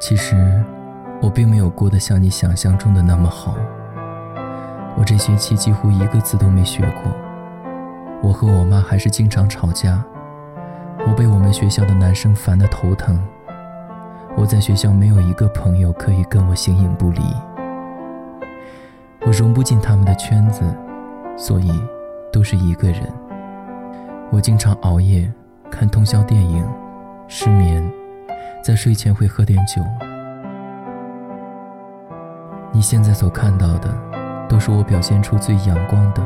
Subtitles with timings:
[0.00, 0.62] 其实，
[1.22, 3.54] 我并没有过得像你想象中的那么好。
[4.96, 7.12] 我这学期几乎一个字都没学过。
[8.22, 10.04] 我和我妈还是经常吵架。
[11.06, 13.18] 我被我们学校的男生烦得头疼。
[14.36, 17.20] 我在学校没有一个朋友可以跟我形影不离。
[19.26, 20.62] 我融不进他们的圈子，
[21.36, 21.72] 所以
[22.30, 23.02] 都是一个人。
[24.30, 25.32] 我经常熬夜
[25.70, 26.66] 看通宵电影，
[27.26, 27.82] 失眠，
[28.64, 29.82] 在睡前会喝点酒。
[32.72, 33.94] 你现在所看到的，
[34.48, 36.22] 都是我表现出最阳光的。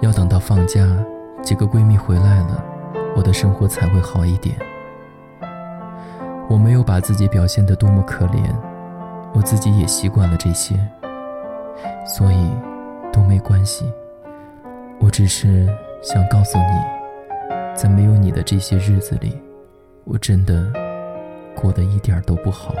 [0.00, 0.84] 要等到放假，
[1.40, 2.64] 几个闺蜜回来了，
[3.14, 4.56] 我的生活才会好一点。
[6.48, 8.52] 我没有把自己表现得多么可怜，
[9.32, 10.74] 我自己也习惯了这些，
[12.04, 12.50] 所以
[13.12, 13.88] 都没关系。
[14.98, 15.64] 我只是
[16.02, 19.40] 想告诉你，在没有你的这些日子里，
[20.02, 20.72] 我真的
[21.60, 22.72] 过得一点都不好。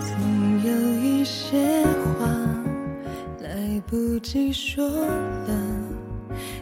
[0.00, 0.12] 总
[0.64, 1.84] 有一些
[2.18, 2.26] 话
[3.40, 5.54] 来不及说了，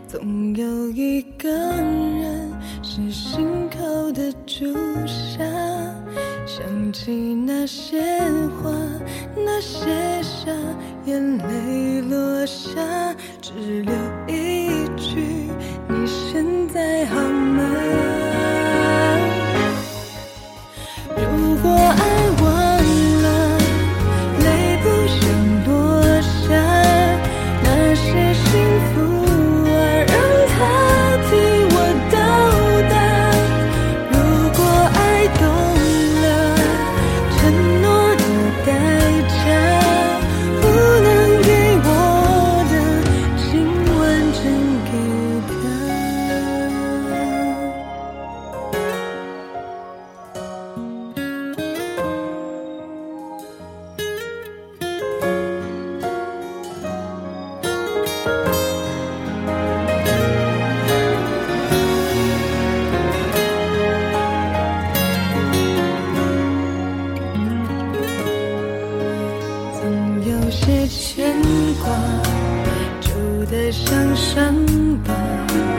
[0.06, 2.52] 总有一个人
[2.82, 4.74] 是心口的朱
[5.06, 5.42] 砂。
[6.46, 8.00] 想起那些
[8.60, 8.70] 话，
[9.36, 9.86] 那些
[10.22, 10.50] 傻，
[11.04, 12.17] 眼泪落
[70.88, 71.34] 牵
[71.82, 71.90] 挂
[72.98, 73.10] 旧
[73.50, 74.54] 的像伤
[75.04, 75.77] 疤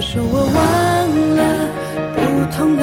[0.00, 0.56] 我说我忘
[1.36, 1.42] 了，
[2.16, 2.18] 不
[2.56, 2.82] 痛了，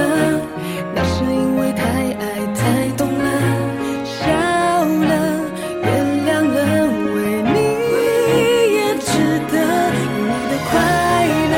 [0.94, 1.81] 那是因为太
[2.13, 2.61] 爱太
[2.95, 3.25] 懂了，
[4.05, 4.22] 笑
[4.85, 5.09] 了，
[5.81, 5.89] 原
[6.27, 6.57] 谅了，
[7.16, 7.57] 为你
[8.75, 9.09] 也值
[9.50, 9.57] 得，
[9.97, 10.69] 你的快
[11.53, 11.57] 乐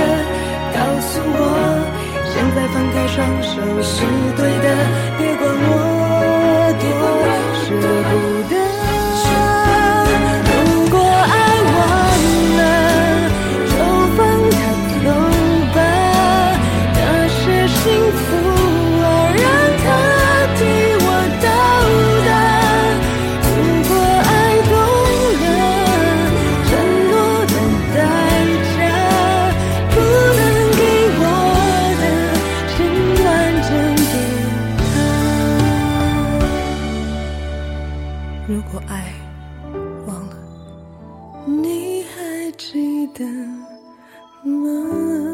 [0.72, 1.38] 告诉我，
[2.32, 3.92] 现在放开双手是
[4.38, 4.66] 对的，
[5.18, 6.88] 别管我多
[7.60, 7.68] 舍
[8.08, 8.39] 不得。
[43.14, 43.26] 的
[44.44, 45.29] 梦？